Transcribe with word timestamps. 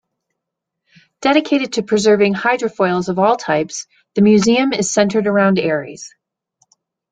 Dedicated 1.21 1.73
to 1.73 1.83
preserving 1.83 2.33
hydrofoils 2.33 3.07
of 3.07 3.19
all 3.19 3.37
types, 3.37 3.85
the 4.15 4.23
museum 4.23 4.73
is 4.73 4.91
centered 4.91 5.27
around 5.27 5.59
Aries. 5.59 6.11